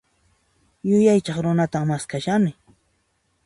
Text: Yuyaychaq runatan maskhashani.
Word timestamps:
Yuyaychaq 0.91 1.37
runatan 1.45 1.85
maskhashani. 1.91 2.51